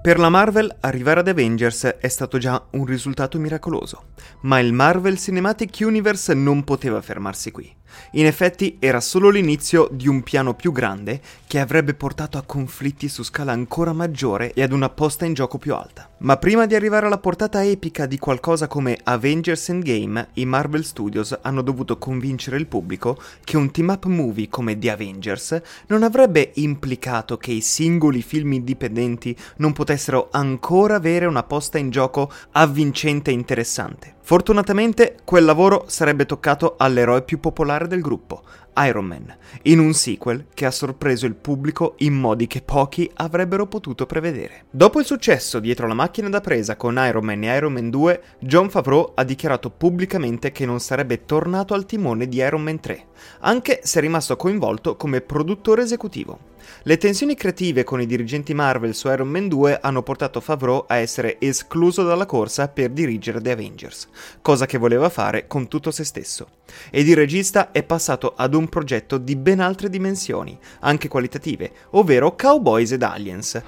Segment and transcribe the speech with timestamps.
[0.00, 4.10] Per la Marvel arrivare ad Avengers è stato già un risultato miracoloso,
[4.42, 7.77] ma il Marvel Cinematic Universe non poteva fermarsi qui.
[8.12, 13.08] In effetti era solo l'inizio di un piano più grande che avrebbe portato a conflitti
[13.08, 16.08] su scala ancora maggiore e ad una posta in gioco più alta.
[16.18, 21.38] Ma prima di arrivare alla portata epica di qualcosa come Avengers Endgame, i Marvel Studios
[21.42, 27.36] hanno dovuto convincere il pubblico che un team-up movie come The Avengers non avrebbe implicato
[27.36, 33.34] che i singoli film indipendenti non potessero ancora avere una posta in gioco avvincente e
[33.34, 34.16] interessante.
[34.28, 38.42] Fortunatamente quel lavoro sarebbe toccato all'eroe più popolare del gruppo,
[38.86, 43.66] Iron Man, in un sequel che ha sorpreso il pubblico in modi che pochi avrebbero
[43.66, 44.64] potuto prevedere.
[44.70, 48.22] Dopo il successo dietro la macchina da presa con Iron Man e Iron Man 2,
[48.40, 53.06] John Favreau ha dichiarato pubblicamente che non sarebbe tornato al timone di Iron Man 3,
[53.40, 56.56] anche se è rimasto coinvolto come produttore esecutivo.
[56.82, 60.96] Le tensioni creative con i dirigenti Marvel su Iron Man 2 hanno portato Favreau a
[60.96, 64.08] essere escluso dalla corsa per dirigere The Avengers,
[64.42, 66.57] cosa che voleva fare con tutto se stesso.
[66.90, 72.34] Ed il regista è passato ad un progetto di ben altre dimensioni, anche qualitative, ovvero
[72.34, 73.62] Cowboys ed Aliens.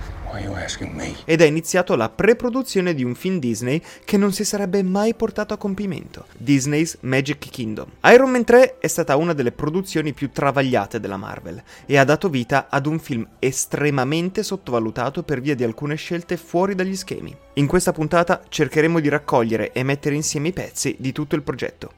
[1.24, 5.54] Ed ha iniziato la pre-produzione di un film Disney che non si sarebbe mai portato
[5.54, 7.90] a compimento, Disney's Magic Kingdom.
[8.04, 12.28] Iron Man 3 è stata una delle produzioni più travagliate della Marvel e ha dato
[12.28, 17.36] vita ad un film estremamente sottovalutato per via di alcune scelte fuori dagli schemi.
[17.54, 21.92] In questa puntata cercheremo di raccogliere e mettere insieme i pezzi di tutto il progetto.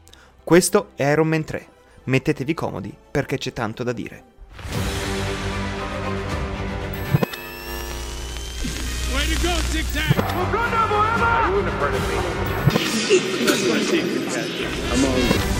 [0.45, 1.67] Questo è Iron Man 3.
[2.05, 4.25] Mettetevi comodi perché c'è tanto da dire.
[9.13, 10.17] Way to go, Tic Tac!
[10.35, 11.48] Wakanda forever!
[11.48, 12.01] You in a part of
[15.47, 15.52] me?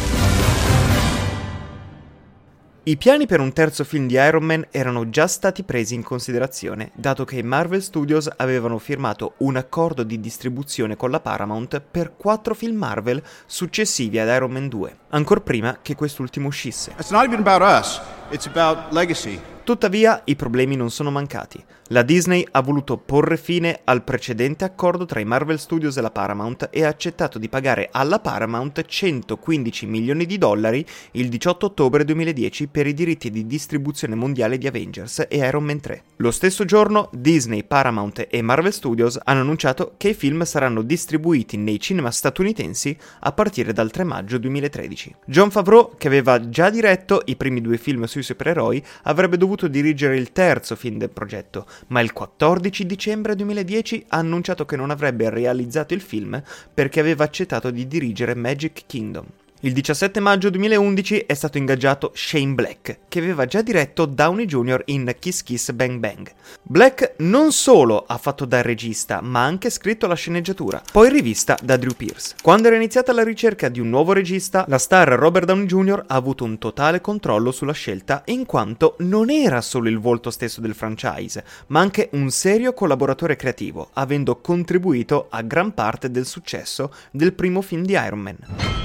[2.85, 6.91] I piani per un terzo film di Iron Man erano già stati presi in considerazione,
[6.95, 12.17] dato che i Marvel Studios avevano firmato un accordo di distribuzione con la Paramount per
[12.17, 16.91] quattro film Marvel successivi ad Iron Man 2, ancora prima che quest'ultimo uscisse.
[16.99, 18.01] It's not even about us,
[18.33, 19.52] it's about legacy.
[19.65, 21.63] Tuttavia i problemi non sono mancati.
[21.93, 26.11] La Disney ha voluto porre fine al precedente accordo tra i Marvel Studios e la
[26.11, 32.05] Paramount e ha accettato di pagare alla Paramount 115 milioni di dollari il 18 ottobre
[32.05, 36.03] 2010 per i diritti di distribuzione mondiale di Avengers e Iron Man 3.
[36.17, 41.59] Lo stesso giorno Disney, Paramount e Marvel Studios hanno annunciato che i film saranno distribuiti
[41.59, 45.15] nei cinema statunitensi a partire dal 3 maggio 2013.
[45.27, 50.17] John Favreau, che aveva già diretto i primi due film sui supereroi, avrebbe dovuto dirigere
[50.17, 55.31] il terzo film del progetto, ma il 14 dicembre 2010 ha annunciato che non avrebbe
[55.31, 56.43] realizzato il film
[56.73, 59.27] perché aveva accettato di dirigere Magic Kingdom.
[59.65, 64.83] Il 17 maggio 2011 è stato ingaggiato Shane Black, che aveva già diretto Downey Jr.
[64.87, 66.29] in Kiss Kiss Bang Bang.
[66.65, 71.57] Black non solo ha fatto da regista, ma ha anche scritto la sceneggiatura, poi rivista
[71.63, 72.35] da Drew Pierce.
[72.43, 76.07] Quando era iniziata la ricerca di un nuovo regista, la star Robert Downey Jr.
[76.09, 80.61] ha avuto un totale controllo sulla scelta, in quanto non era solo il volto stesso
[80.61, 86.93] del franchise, ma anche un serio collaboratore creativo, avendo contribuito a gran parte del successo
[87.13, 88.81] del primo film di Iron Man.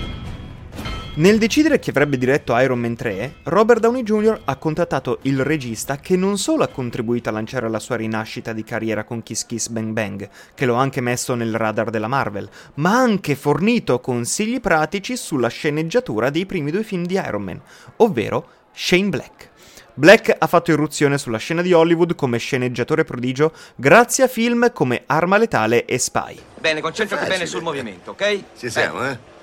[1.17, 4.39] Nel decidere chi avrebbe diretto Iron Man 3, Robert Downey Jr.
[4.45, 8.63] ha contattato il regista che non solo ha contribuito a lanciare la sua rinascita di
[8.63, 12.47] carriera con Kiss Kiss Bang Bang, che lo ha anche messo nel radar della Marvel,
[12.75, 17.61] ma ha anche fornito consigli pratici sulla sceneggiatura dei primi due film di Iron Man,
[17.95, 19.49] ovvero Shane Black.
[19.95, 25.01] Black ha fatto irruzione sulla scena di Hollywood come sceneggiatore prodigio grazie a film come
[25.07, 26.39] Arma Letale e Spy.
[26.59, 28.44] Bene, concentrati bene sul movimento, ok?
[28.55, 29.35] Ci siamo, eh?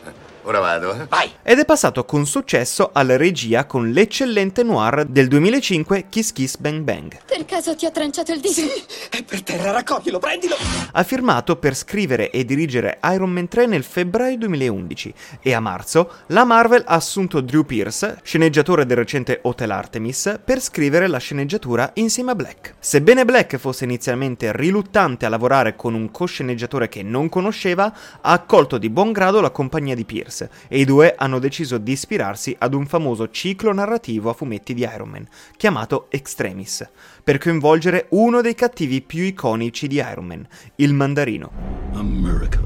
[0.47, 0.93] Ora vado.
[0.93, 1.07] Eh?
[1.09, 1.31] Vai!
[1.43, 6.83] Ed è passato con successo alla regia con l'eccellente noir del 2005 Kiss Kiss Bang
[6.83, 7.17] Bang.
[7.25, 8.53] Per caso ti ha tranciato il dito?
[8.53, 8.69] Sì,
[9.11, 10.55] è per terra, raccoglilo, prendilo!
[10.93, 16.11] Ha firmato per scrivere e dirigere Iron Man 3 nel febbraio 2011 e a marzo
[16.27, 21.91] la Marvel ha assunto Drew Pierce, sceneggiatore del recente Hotel Artemis, per scrivere la sceneggiatura
[21.95, 22.75] insieme a Black.
[22.81, 27.85] Sebbene Black fosse inizialmente riluttante a lavorare con un co-sceneggiatore che non conosceva,
[28.21, 31.79] ha accolto di buon grado la compagnia di Pierce Comics e i due hanno deciso
[31.79, 35.27] di ispirarsi ad un famoso ciclo narrativo a fumetti di Iron Man,
[35.57, 36.87] chiamato Extremis,
[37.23, 40.47] per coinvolgere uno dei cattivi più iconici di Iron Man,
[40.77, 41.51] il Mandarino.
[41.93, 42.61] America.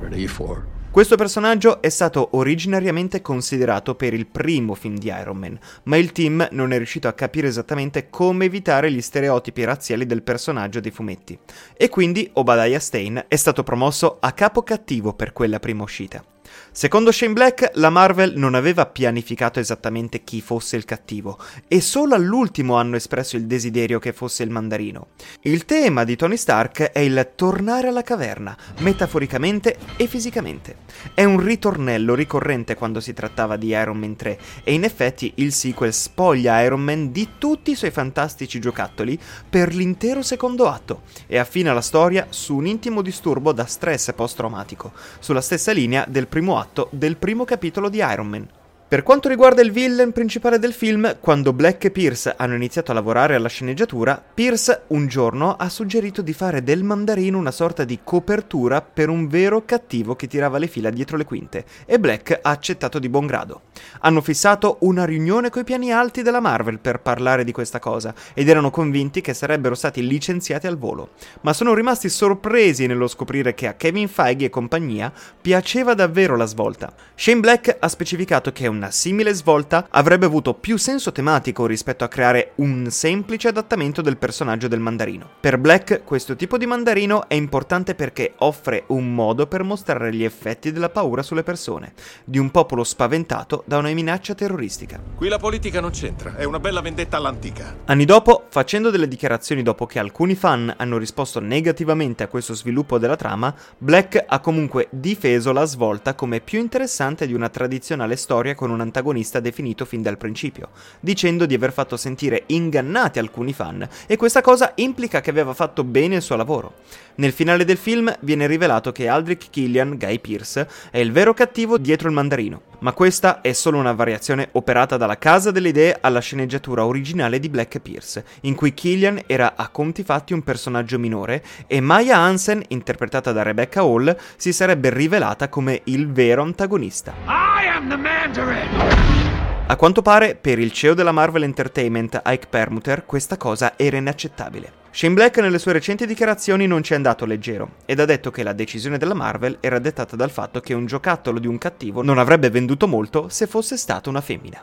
[0.00, 5.56] Ready for questo personaggio è stato originariamente considerato per il primo film di Iron Man,
[5.84, 10.22] ma il team non è riuscito a capire esattamente come evitare gli stereotipi razziali del
[10.22, 11.38] personaggio dei fumetti.
[11.76, 16.24] E quindi Obadiah Stane è stato promosso a capo cattivo per quella prima uscita.
[16.72, 22.14] Secondo Shane Black, la Marvel non aveva pianificato esattamente chi fosse il cattivo, e solo
[22.14, 25.08] all'ultimo hanno espresso il desiderio che fosse il mandarino.
[25.42, 30.76] Il tema di Tony Stark è il tornare alla caverna, metaforicamente e fisicamente.
[31.12, 35.52] È un ritornello ricorrente quando si trattava di Iron Man 3, e in effetti il
[35.52, 39.18] sequel spoglia Iron Man di tutti i suoi fantastici giocattoli
[39.48, 44.92] per l'intero secondo atto, e affina la storia su un intimo disturbo da stress post-traumatico,
[45.18, 48.48] sulla stessa linea del primo atto del primo capitolo di Iron Man.
[48.90, 52.94] Per quanto riguarda il villain principale del film, quando Black e Pierce hanno iniziato a
[52.94, 58.00] lavorare alla sceneggiatura, Pierce un giorno ha suggerito di fare del mandarino una sorta di
[58.02, 62.50] copertura per un vero cattivo che tirava le fila dietro le quinte, e Black ha
[62.50, 63.60] accettato di buon grado.
[64.00, 68.48] Hanno fissato una riunione coi piani alti della Marvel per parlare di questa cosa, ed
[68.48, 71.10] erano convinti che sarebbero stati licenziati al volo,
[71.42, 76.46] ma sono rimasti sorpresi nello scoprire che a Kevin Feige e compagnia piaceva davvero la
[76.46, 76.92] svolta.
[77.14, 82.02] Shane Black ha specificato che un una simile svolta avrebbe avuto più senso tematico rispetto
[82.02, 85.28] a creare un semplice adattamento del personaggio del mandarino.
[85.38, 90.24] Per Black questo tipo di mandarino è importante perché offre un modo per mostrare gli
[90.24, 91.92] effetti della paura sulle persone,
[92.24, 94.98] di un popolo spaventato da una minaccia terroristica.
[95.14, 97.76] Qui la politica non c'entra, è una bella vendetta all'antica.
[97.84, 102.96] Anni dopo, facendo delle dichiarazioni dopo che alcuni fan hanno risposto negativamente a questo sviluppo
[102.96, 108.54] della trama, Black ha comunque difeso la svolta come più interessante di una tradizionale storia
[108.54, 110.68] con con un antagonista definito fin dal principio,
[111.00, 115.82] dicendo di aver fatto sentire ingannati alcuni fan e questa cosa implica che aveva fatto
[115.82, 116.74] bene il suo lavoro.
[117.16, 121.78] Nel finale del film viene rivelato che Aldrich Killian, Guy Pearce, è il vero cattivo
[121.78, 126.20] dietro il mandarino, ma questa è solo una variazione operata dalla casa delle idee alla
[126.20, 131.42] sceneggiatura originale di Black Pierce, in cui Killian era a conti fatti un personaggio minore
[131.66, 137.14] e Maya Hansen, interpretata da Rebecca Hall, si sarebbe rivelata come il vero antagonista.
[137.26, 139.18] I am the Mandarin!
[139.66, 144.79] A quanto pare, per il CEO della Marvel Entertainment, Ike Permuter, questa cosa era inaccettabile.
[144.92, 148.42] Shane Black nelle sue recenti dichiarazioni non ci è andato leggero ed ha detto che
[148.42, 152.18] la decisione della Marvel era dettata dal fatto che un giocattolo di un cattivo non
[152.18, 154.58] avrebbe venduto molto se fosse stata una femmina.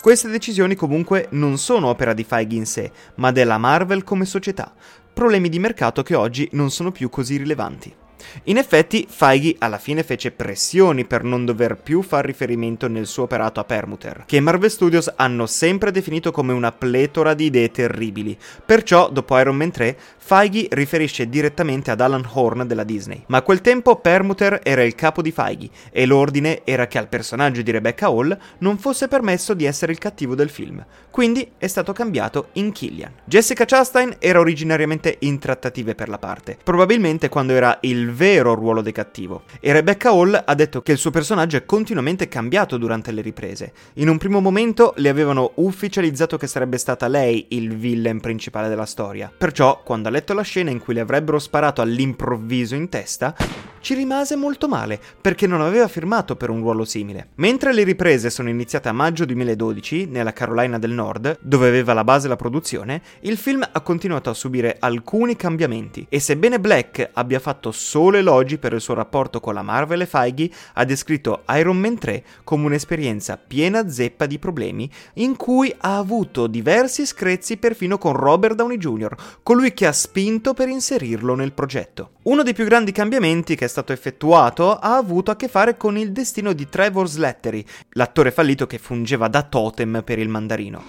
[0.00, 4.72] Queste decisioni comunque non sono opera di Feige in sé, ma della Marvel come società,
[5.12, 7.99] problemi di mercato che oggi non sono più così rilevanti.
[8.44, 13.24] In effetti, Feige alla fine fece pressioni per non dover più far riferimento nel suo
[13.24, 18.36] operato a Permuter, che Marvel Studios hanno sempre definito come una pletora di idee terribili.
[18.64, 23.24] Perciò, dopo Iron Man 3, Feige riferisce direttamente ad Alan Horn della Disney.
[23.26, 27.08] Ma a quel tempo Permuter era il capo di Feige e l'ordine era che al
[27.08, 30.84] personaggio di Rebecca Hall non fosse permesso di essere il cattivo del film.
[31.10, 33.12] Quindi è stato cambiato in Killian.
[33.24, 38.82] Jessica Chastain era originariamente in trattative per la parte, probabilmente quando era il vero ruolo
[38.82, 39.42] di cattivo.
[39.60, 43.72] E Rebecca Hall ha detto che il suo personaggio è continuamente cambiato durante le riprese.
[43.94, 48.86] In un primo momento le avevano ufficializzato che sarebbe stata lei il villain principale della
[48.86, 49.32] storia.
[49.36, 53.34] Perciò, quando ha letto la scena in cui le avrebbero sparato all'improvviso in testa,
[53.80, 57.28] ci rimase molto male, perché non aveva firmato per un ruolo simile.
[57.36, 62.04] Mentre le riprese sono iniziate a maggio 2012, nella Carolina del Nord, dove aveva la
[62.04, 67.40] base la produzione, il film ha continuato a subire alcuni cambiamenti e sebbene Black abbia
[67.40, 71.78] fatto solo elogi per il suo rapporto con la Marvel e Feige, ha descritto Iron
[71.78, 77.98] Man 3 come un'esperienza piena zeppa di problemi in cui ha avuto diversi screzi perfino
[77.98, 82.10] con Robert Downey Jr., colui che ha spinto per inserirlo nel progetto.
[82.22, 86.12] Uno dei più grandi cambiamenti che stato effettuato ha avuto a che fare con il
[86.12, 90.82] destino di Trevor Slattery, l'attore fallito che fungeva da totem per il mandarino.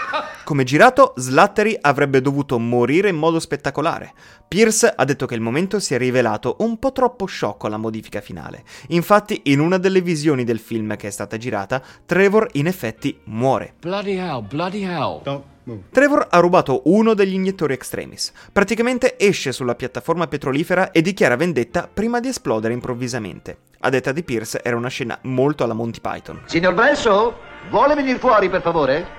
[0.44, 4.12] Come girato, Slattery avrebbe dovuto morire in modo spettacolare.
[4.48, 8.22] Pierce ha detto che il momento si è rivelato un po' troppo sciocco alla modifica
[8.22, 8.64] finale.
[8.88, 13.74] Infatti, in una delle visioni del film che è stata girata, Trevor in effetti muore.
[13.78, 15.20] Bloody hell, bloody hell.
[15.22, 15.44] Don't
[15.90, 18.32] Trevor ha rubato uno degli iniettori extremis.
[18.52, 23.58] Praticamente esce sulla piattaforma petrolifera e dichiara vendetta prima di esplodere improvvisamente.
[23.80, 26.42] A detta di Pierce era una scena molto alla Monty Python.
[26.46, 27.36] Signor Branso,
[27.70, 29.17] vuole venire fuori per favore?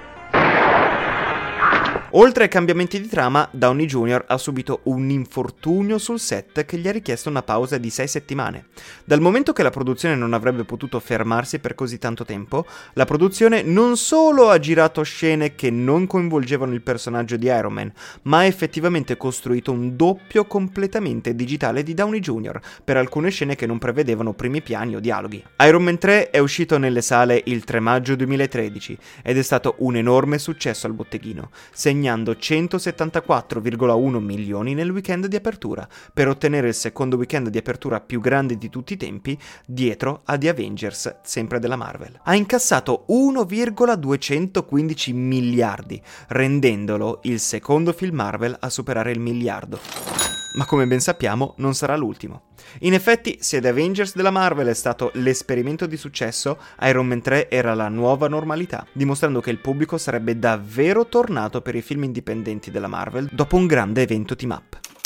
[2.14, 4.24] Oltre ai cambiamenti di trama, Downey Jr.
[4.28, 8.66] ha subito un infortunio sul set che gli ha richiesto una pausa di 6 settimane.
[9.06, 13.62] Dal momento che la produzione non avrebbe potuto fermarsi per così tanto tempo, la produzione
[13.62, 18.46] non solo ha girato scene che non coinvolgevano il personaggio di Iron Man, ma ha
[18.46, 22.60] effettivamente costruito un doppio completamente digitale di Downey Jr.
[22.84, 25.44] per alcune scene che non prevedevano primi piani o dialoghi.
[25.60, 29.96] Iron Man 3 è uscito nelle sale il 3 maggio 2013 ed è stato un
[29.96, 36.74] enorme successo al botteghino, segnato guadagnando 174,1 milioni nel weekend di apertura, per ottenere il
[36.74, 41.60] secondo weekend di apertura più grande di tutti i tempi, dietro a The Avengers, sempre
[41.60, 42.18] della Marvel.
[42.24, 50.88] Ha incassato 1,215 miliardi, rendendolo il secondo film Marvel a superare il miliardo ma come
[50.88, 52.44] ben sappiamo non sarà l'ultimo.
[52.80, 57.50] In effetti, se The Avengers della Marvel è stato l'esperimento di successo, Iron Man 3
[57.50, 62.72] era la nuova normalità, dimostrando che il pubblico sarebbe davvero tornato per i film indipendenti
[62.72, 64.99] della Marvel dopo un grande evento team up.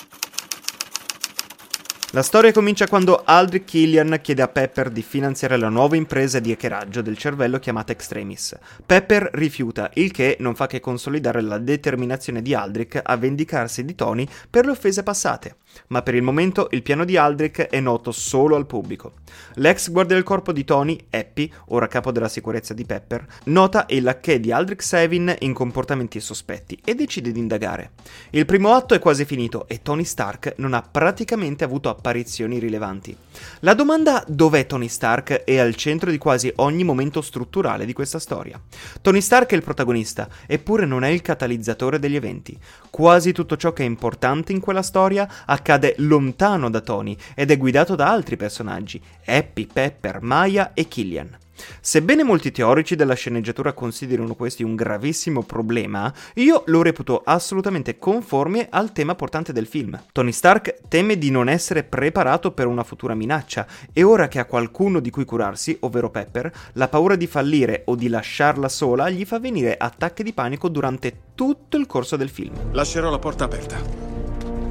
[2.16, 6.52] La storia comincia quando Aldrich Killian chiede a Pepper di finanziare la nuova impresa di
[6.52, 8.56] hackeraggio del cervello chiamata Extremis.
[8.86, 13.96] Pepper rifiuta, il che non fa che consolidare la determinazione di Aldrich a vendicarsi di
[13.96, 15.56] Tony per le offese passate.
[15.88, 19.14] Ma per il momento il piano di Aldrich è noto solo al pubblico.
[19.56, 24.04] L'ex guardia del corpo di Tony, Happy, ora capo della sicurezza di Pepper, nota il
[24.04, 27.94] lacchè di Aldrich Sevin in comportamenti sospetti e decide di indagare.
[28.30, 33.16] Il primo atto è quasi finito e Tony Stark non ha praticamente avuto apparizioni rilevanti.
[33.62, 38.20] La domanda dov'è Tony Stark è al centro di quasi ogni momento strutturale di questa
[38.20, 38.60] storia.
[39.02, 42.60] Tony Stark è il protagonista, eppure non è il catalizzatore degli eventi.
[42.90, 47.58] Quasi tutto ciò che è importante in quella storia accade lontano da Tony ed è
[47.58, 51.38] guidato da altri personaggi, Happy, Pepper, Maya e Killian.
[51.82, 58.68] Sebbene molti teorici della sceneggiatura considerino questi un gravissimo problema, io lo reputo assolutamente conforme
[58.70, 60.02] al tema portante del film.
[60.12, 64.46] Tony Stark teme di non essere preparato per una futura minaccia e ora che ha
[64.46, 69.26] qualcuno di cui curarsi, ovvero Pepper, la paura di fallire o di lasciarla sola gli
[69.26, 72.54] fa venire attacchi di panico durante tutto il corso del film.
[72.72, 74.13] Lascerò la porta aperta.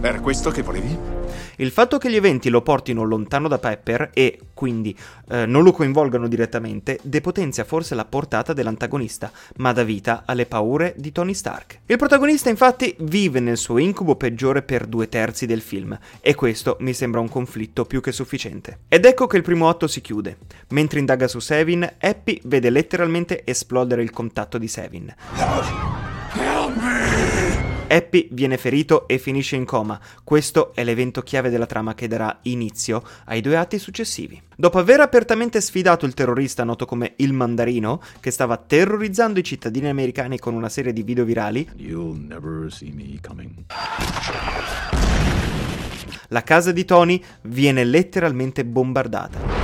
[0.05, 0.99] Era questo che volevi?
[1.59, 4.97] Il fatto che gli eventi lo portino lontano da Pepper e, quindi,
[5.31, 10.95] eh, non lo coinvolgano direttamente, depotenzia forse la portata dell'antagonista, ma dà vita alle paure
[10.97, 11.83] di Tony Stark.
[11.87, 16.79] Il protagonista, infatti, vive nel suo incubo peggiore per due terzi del film, e questo
[16.81, 18.81] mi sembra un conflitto più che sufficiente.
[18.89, 20.39] Ed ecco che il primo atto si chiude.
[20.71, 25.15] Mentre indaga su Sevin, Happy vede letteralmente esplodere il contatto di Sevin.
[26.35, 27.52] Help me!
[27.93, 30.01] Happy viene ferito e finisce in coma.
[30.25, 34.41] Questo è l'evento chiave della trama che darà inizio ai due atti successivi.
[34.57, 39.89] Dopo aver apertamente sfidato il terrorista noto come il Mandarino, che stava terrorizzando i cittadini
[39.89, 41.69] americani con una serie di video virali,
[46.29, 49.62] la casa di Tony viene letteralmente bombardata.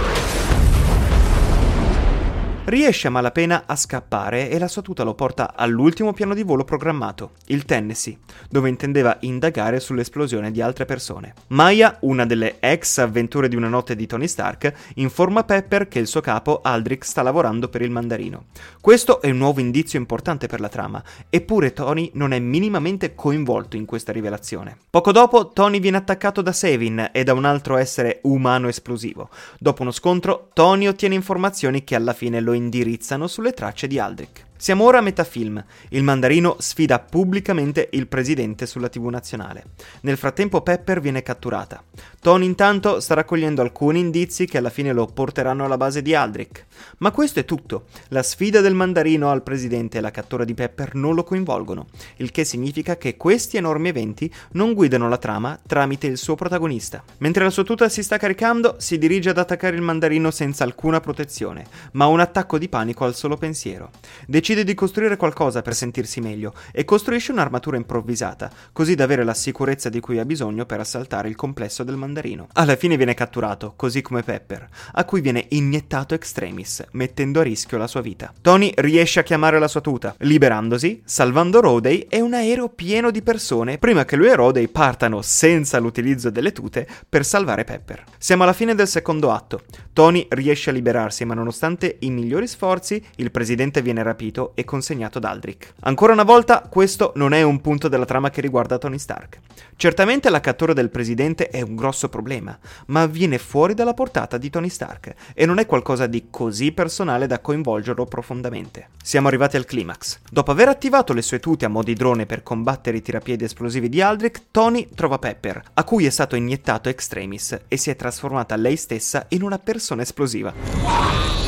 [2.68, 6.64] Riesce a malapena a scappare e la sua tuta lo porta all'ultimo piano di volo
[6.64, 8.18] programmato, il Tennessee,
[8.50, 11.32] dove intendeva indagare sull'esplosione di altre persone.
[11.46, 16.06] Maya, una delle ex avventure di una notte di Tony Stark, informa Pepper che il
[16.06, 18.48] suo capo, Aldrich, sta lavorando per il mandarino.
[18.82, 23.76] Questo è un nuovo indizio importante per la trama, eppure Tony non è minimamente coinvolto
[23.76, 24.76] in questa rivelazione.
[24.90, 29.30] Poco dopo, Tony viene attaccato da Sevin e da un altro essere umano esplosivo.
[29.58, 34.47] Dopo uno scontro, Tony ottiene informazioni che alla fine lo indirizzano sulle tracce di Aldrich.
[34.60, 35.64] Siamo ora a metà film.
[35.90, 39.66] Il mandarino sfida pubblicamente il presidente sulla TV nazionale.
[40.00, 41.80] Nel frattempo Pepper viene catturata.
[42.20, 46.66] Tony intanto sta raccogliendo alcuni indizi che alla fine lo porteranno alla base di Aldrich.
[46.98, 47.84] Ma questo è tutto.
[48.08, 51.86] La sfida del mandarino al presidente e la cattura di Pepper non lo coinvolgono,
[52.16, 57.04] il che significa che questi enormi eventi non guidano la trama tramite il suo protagonista.
[57.18, 60.98] Mentre la sua tuta si sta caricando, si dirige ad attaccare il mandarino senza alcuna
[60.98, 63.90] protezione, ma un attacco di panico al solo pensiero.
[64.26, 69.22] Decide decide di costruire qualcosa per sentirsi meglio e costruisce un'armatura improvvisata, così da avere
[69.22, 72.48] la sicurezza di cui ha bisogno per assaltare il complesso del mandarino.
[72.54, 77.76] Alla fine viene catturato, così come Pepper, a cui viene iniettato Extremis, mettendo a rischio
[77.76, 78.32] la sua vita.
[78.40, 83.20] Tony riesce a chiamare la sua tuta, liberandosi, salvando Rodey e un aereo pieno di
[83.20, 88.04] persone prima che lui e Rodey partano senza l'utilizzo delle tute per salvare Pepper.
[88.16, 89.60] Siamo alla fine del secondo atto.
[89.92, 94.64] Tony riesce a liberarsi, ma nonostante i migliori sforzi, il presidente viene rapito rapito e
[94.64, 95.74] consegnato ad Aldrich.
[95.80, 99.40] Ancora una volta, questo non è un punto della trama che riguarda Tony Stark.
[99.76, 104.50] Certamente la cattura del presidente è un grosso problema, ma avviene fuori dalla portata di
[104.50, 108.88] Tony Stark e non è qualcosa di così personale da coinvolgerlo profondamente.
[109.02, 110.20] Siamo arrivati al climax.
[110.30, 113.88] Dopo aver attivato le sue tute a mo' di drone per combattere i tirapiedi esplosivi
[113.88, 118.56] di Aldrich, Tony trova Pepper, a cui è stato iniettato Extremis e si è trasformata
[118.56, 121.47] lei stessa in una persona esplosiva.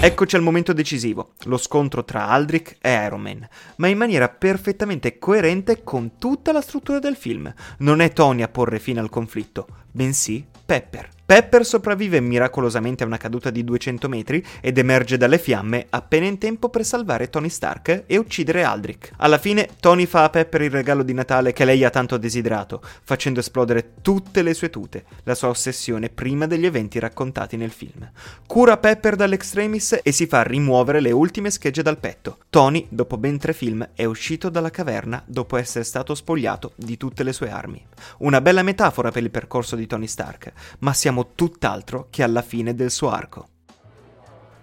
[0.00, 5.18] Eccoci al momento decisivo, lo scontro tra Aldrich e Iron Man, ma in maniera perfettamente
[5.18, 7.52] coerente con tutta la struttura del film.
[7.78, 11.13] Non è Tony a porre fine al conflitto, bensì Pepper.
[11.26, 16.36] Pepper sopravvive miracolosamente a una caduta di 200 metri ed emerge dalle fiamme appena in
[16.36, 19.10] tempo per salvare Tony Stark e uccidere Aldrich.
[19.16, 22.82] Alla fine Tony fa a Pepper il regalo di Natale che lei ha tanto desiderato,
[23.04, 28.06] facendo esplodere tutte le sue tute, la sua ossessione prima degli eventi raccontati nel film.
[28.46, 32.36] Cura Pepper dall'extremis e si fa rimuovere le ultime schegge dal petto.
[32.50, 37.22] Tony, dopo ben tre film, è uscito dalla caverna dopo essere stato spogliato di tutte
[37.22, 37.82] le sue armi.
[38.18, 42.42] Una bella metafora per il percorso di Tony Stark, ma siamo siamo tutt'altro che alla
[42.42, 43.46] fine del suo arco.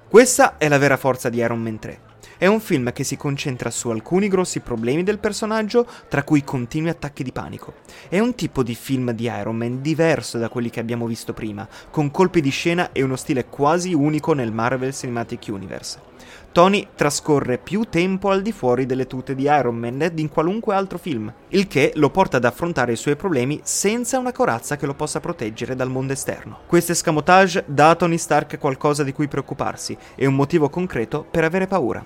[0.10, 2.10] Questa è la vera forza di Iron Man 3.
[2.38, 6.90] È un film che si concentra su alcuni grossi problemi del personaggio, tra cui continui
[6.90, 7.76] attacchi di panico.
[8.10, 11.66] È un tipo di film di Iron Man diverso da quelli che abbiamo visto prima,
[11.90, 16.11] con colpi di scena e uno stile quasi unico nel Marvel Cinematic Universe.
[16.52, 20.76] Tony trascorre più tempo al di fuori delle tute di Iron Man di in qualunque
[20.76, 24.86] altro film, il che lo porta ad affrontare i suoi problemi senza una corazza che
[24.86, 26.60] lo possa proteggere dal mondo esterno.
[26.68, 31.44] Questo escamotage dà a Tony Stark qualcosa di cui preoccuparsi e un motivo concreto per
[31.44, 32.06] avere paura.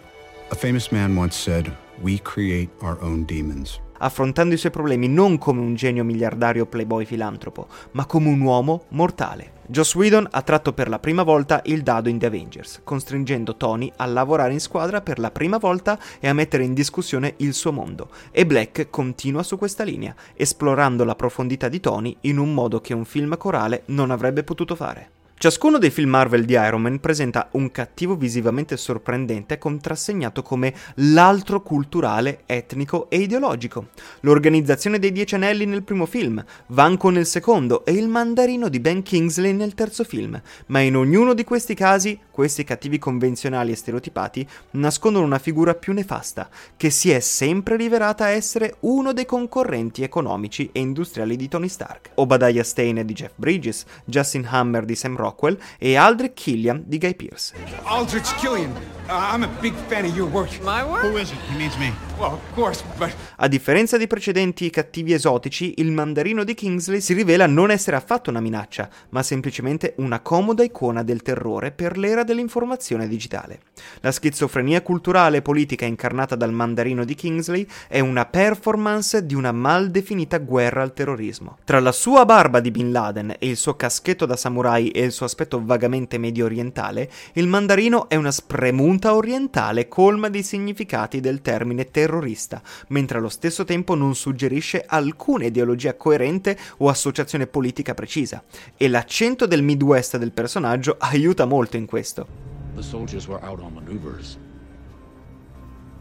[0.50, 5.38] A famous man once said, "We create our own demons." affrontando i suoi problemi non
[5.38, 9.54] come un genio miliardario playboy filantropo, ma come un uomo mortale.
[9.67, 13.91] Joss Whedon ha tratto per la prima volta il dado in The Avengers, costringendo Tony
[13.95, 17.72] a lavorare in squadra per la prima volta e a mettere in discussione il suo
[17.72, 22.79] mondo, e Black continua su questa linea, esplorando la profondità di Tony in un modo
[22.79, 25.14] che un film corale non avrebbe potuto fare.
[25.38, 31.62] Ciascuno dei film Marvel di Iron Man presenta un cattivo visivamente sorprendente contrassegnato come l'altro
[31.62, 33.89] culturale, etnico e ideologico.
[34.22, 39.04] L'organizzazione dei Dieci Anelli nel primo film, Vanco nel secondo e il mandarino di Ben
[39.04, 44.48] Kingsley nel terzo film, ma in ognuno di questi casi questi cattivi convenzionali e stereotipati
[44.72, 50.70] nascondono una figura più nefasta, che si è sempre rivelata essere uno dei concorrenti economici
[50.72, 52.12] e industriali di Tony Stark.
[52.15, 56.98] Obadiah Stane di Jeff Bridges, Justin Hammer di Sam Rock, Rockwell e Aldrich Killian di
[56.98, 57.53] Guy Pearce.
[57.84, 58.72] Aldrich Killian,
[59.10, 60.50] uh, I'm a big fan of your work.
[60.62, 61.03] My work?
[61.03, 61.38] Who is it?
[61.51, 61.91] He needs me.
[62.17, 68.29] A differenza di precedenti cattivi esotici, il mandarino di Kingsley si rivela non essere affatto
[68.29, 73.60] una minaccia, ma semplicemente una comoda icona del terrore per l'era dell'informazione digitale.
[74.00, 79.51] La schizofrenia culturale e politica incarnata dal mandarino di Kingsley è una performance di una
[79.51, 81.57] mal definita guerra al terrorismo.
[81.66, 85.11] Tra la sua barba di Bin Laden e il suo caschetto da samurai e il
[85.11, 91.42] suo aspetto vagamente medio orientale, il mandarino è una spremunta orientale colma di significati del
[91.42, 98.44] termine terrorista, mentre allo stesso tempo non suggerisce alcuna ideologia coerente o associazione politica precisa.
[98.77, 102.27] E l'accento del Midwest del personaggio aiuta molto in questo.
[102.75, 104.37] The soldiers were out on maneuvers.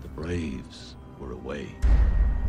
[0.03, 1.75] The braves were away.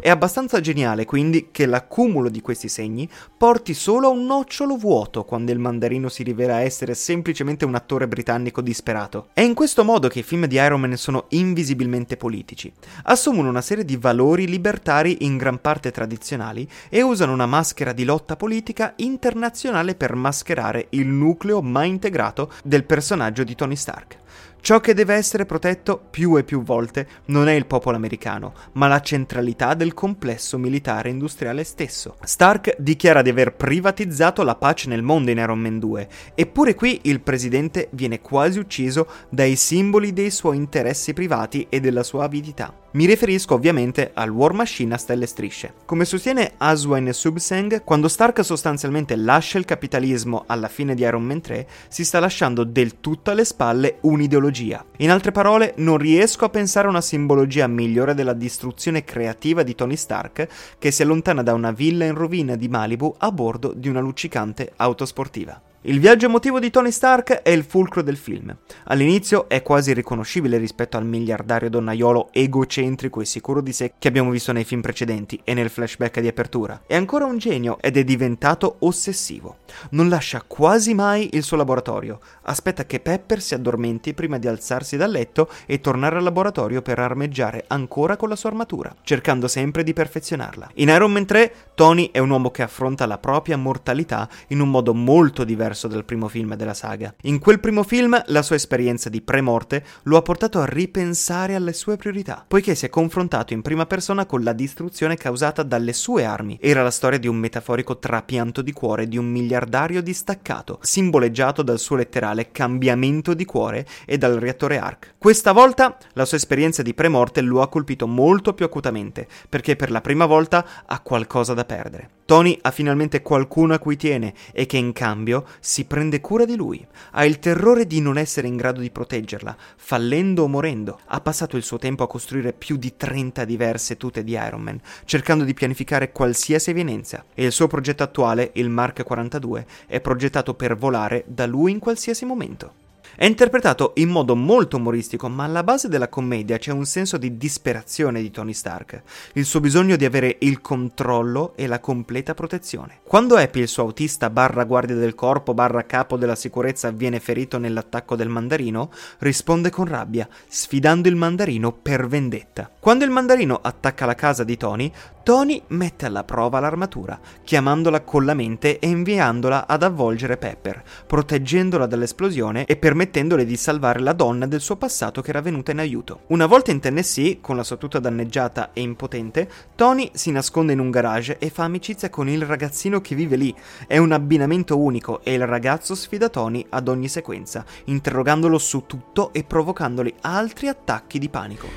[0.06, 5.24] È abbastanza geniale quindi che l'accumulo di questi segni porti solo a un nocciolo vuoto
[5.24, 9.30] quando il mandarino si rivela essere semplicemente un attore britannico disperato.
[9.34, 12.72] È in questo modo che i film di Iron Man sono invisibilmente politici.
[13.06, 18.04] Assumono una serie di valori libertari in gran parte tradizionali e usano una maschera di
[18.04, 24.18] lotta politica internazionale per mascherare il nucleo mai integrato del personaggio di Tony Stark.
[24.66, 28.88] Ciò che deve essere protetto più e più volte non è il popolo americano, ma
[28.88, 32.16] la centralità del complesso militare industriale stesso.
[32.24, 37.02] Stark dichiara di aver privatizzato la pace nel mondo in Iron Man 2, eppure qui
[37.04, 42.85] il presidente viene quasi ucciso dai simboli dei suoi interessi privati e della sua avidità.
[42.96, 45.74] Mi riferisco ovviamente al War Machine a stelle strisce.
[45.84, 51.42] Come sostiene Aswine Subseng, quando Stark sostanzialmente lascia il capitalismo alla fine di Iron Man
[51.42, 54.86] 3, si sta lasciando del tutto alle spalle un'ideologia.
[55.00, 59.76] In altre parole, non riesco a pensare a una simbologia migliore della distruzione creativa di
[59.76, 60.48] Tony Stark
[60.80, 64.72] che si allontana da una villa in rovina di Malibu a bordo di una luccicante
[64.78, 65.62] auto sportiva.
[65.88, 68.58] Il viaggio emotivo di Tony Stark è il fulcro del film.
[68.86, 74.32] All'inizio è quasi riconoscibile rispetto al miliardario donnaiolo egocentrico e sicuro di sé che abbiamo
[74.32, 76.82] visto nei film precedenti e nel flashback di apertura.
[76.88, 79.58] È ancora un genio ed è diventato ossessivo.
[79.92, 82.18] Non lascia quasi mai il suo laboratorio.
[82.46, 86.98] Aspetta che Pepper si addormenti prima di alzarsi dal letto e tornare al laboratorio per
[86.98, 90.72] armeggiare ancora con la sua armatura, cercando sempre di perfezionarla.
[90.76, 94.72] In Iron Man 3, Tony è un uomo che affronta la propria mortalità in un
[94.72, 97.14] modo molto diverso diverso dal primo film della saga.
[97.24, 101.74] In quel primo film la sua esperienza di pre-morte lo ha portato a ripensare alle
[101.74, 106.24] sue priorità, poiché si è confrontato in prima persona con la distruzione causata dalle sue
[106.24, 106.58] armi.
[106.62, 111.80] Era la storia di un metaforico trapianto di cuore di un miliardario distaccato, simboleggiato dal
[111.80, 115.16] suo letterale cambiamento di cuore e dal reattore ARC.
[115.18, 119.92] Questa volta la sua esperienza di pre-morte lo ha colpito molto più acutamente, perché per
[119.92, 122.10] la prima volta ha qualcosa da perdere.
[122.26, 126.56] Tony ha finalmente qualcuno a cui tiene e che in cambio si prende cura di
[126.56, 131.00] lui, ha il terrore di non essere in grado di proteggerla, fallendo o morendo.
[131.06, 134.80] Ha passato il suo tempo a costruire più di 30 diverse tute di Iron Man,
[135.06, 137.26] cercando di pianificare qualsiasi evenienza.
[137.34, 141.80] E il suo progetto attuale, il Mark 42, è progettato per volare da lui in
[141.80, 142.85] qualsiasi momento.
[143.18, 147.38] È interpretato in modo molto umoristico, ma alla base della commedia c'è un senso di
[147.38, 149.04] disperazione di Tony Stark,
[149.36, 153.00] il suo bisogno di avere il controllo e la completa protezione.
[153.08, 157.58] Quando Happy, il suo autista barra guardia del corpo barra capo della sicurezza, viene ferito
[157.58, 162.70] nell'attacco del mandarino, risponde con rabbia, sfidando il mandarino per vendetta.
[162.78, 164.92] Quando il mandarino attacca la casa di Tony,
[165.24, 171.88] Tony mette alla prova l'armatura, chiamandola con la mente e inviandola ad avvolgere Pepper, proteggendola
[171.88, 176.22] dall'esplosione e permettendole di salvare la donna del suo passato che era venuta in aiuto.
[176.28, 180.80] Una volta in Tennessee, con la sua tuta danneggiata e impotente, Tony si nasconde in
[180.80, 183.54] un garage e fa amicizia con il ragazzino che vive lì.
[183.88, 189.32] È un abbinamento unico e il ragazzo sfida Tony ad ogni sequenza, interrogandolo su tutto
[189.34, 191.68] e provocandoli altri attacchi di panico.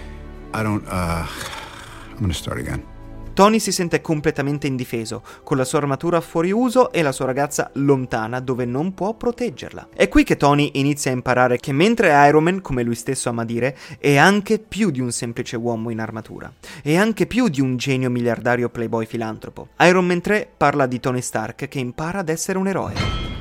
[0.55, 1.27] I don't, uh.
[2.15, 2.98] I'm gonna start again.
[3.39, 7.71] Tony si sente completamente indifeso, con la sua armatura fuori uso e la sua ragazza
[7.75, 9.91] lontana dove non può proteggerla.
[9.95, 13.45] È qui che Tony inizia a imparare che mentre Iron Man, come lui stesso ama
[13.45, 17.77] dire, è anche più di un semplice uomo in armatura, è anche più di un
[17.77, 19.69] genio miliardario playboy filantropo.
[19.83, 23.38] Iron Man 3 parla di Tony Stark che impara ad essere un eroe.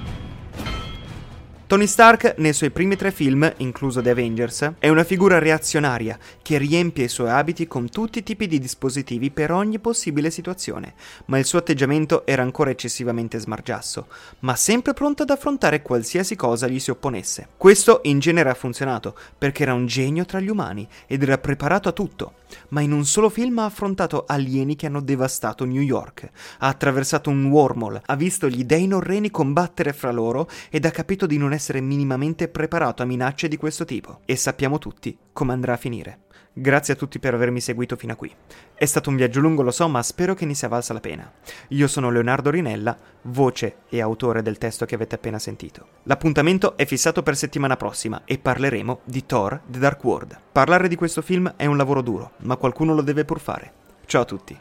[1.68, 6.58] Tony Stark, nei suoi primi tre film, incluso The Avengers, è una figura reazionaria che
[6.58, 10.94] riempie i suoi abiti con tutti i tipi di dispositivi per ogni possibile situazione,
[11.26, 14.08] ma il suo atteggiamento era ancora eccessivamente smargiasso,
[14.40, 17.50] ma sempre pronto ad affrontare qualsiasi cosa gli si opponesse.
[17.58, 21.90] Questo in genere ha funzionato, perché era un genio tra gli umani ed era preparato
[21.90, 22.36] a tutto,
[22.70, 27.30] ma in un solo film ha affrontato alieni che hanno devastato New York, ha attraversato
[27.30, 31.56] un wormhole, ha visto gli dei norreni combattere fra loro ed ha capito di non
[31.58, 34.22] essere minimamente preparato a minacce di questo tipo.
[34.26, 36.20] E sappiamo tutti come andrà a finire.
[36.60, 38.34] Grazie a tutti per avermi seguito fino a qui.
[38.74, 41.32] È stato un viaggio lungo, lo so, ma spero che ne sia valsa la pena.
[41.70, 45.88] Io sono Leonardo Rinella, voce e autore del testo che avete appena sentito.
[46.04, 50.40] L'appuntamento è fissato per settimana prossima e parleremo di Thor The Dark World.
[50.52, 53.74] Parlare di questo film è un lavoro duro, ma qualcuno lo deve pur fare.
[54.06, 54.60] Ciao a tutti.